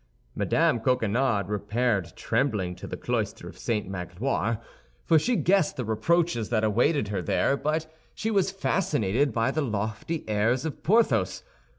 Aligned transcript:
Mme. 0.33 0.79
Coquenard 0.79 1.47
repaired 1.47 2.13
trembling 2.15 2.73
to 2.77 2.87
the 2.87 2.97
cloister 2.97 3.47
of 3.47 3.55
St. 3.59 3.87
Magloire, 3.87 4.59
for 5.05 5.19
she 5.19 5.35
guessed 5.35 5.77
the 5.77 5.85
reproaches 5.85 6.49
that 6.49 6.63
awaited 6.63 7.09
her 7.09 7.21
there; 7.21 7.55
but 7.55 7.85
she 8.15 8.31
was 8.31 8.49
fascinated 8.49 9.31
by 9.31 9.51
the 9.51 9.61
lofty 9.61 10.27
airs 10.27 10.65
of 10.65 10.81
Porthos. 10.81 11.43